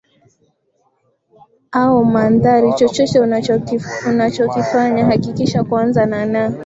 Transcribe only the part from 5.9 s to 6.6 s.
na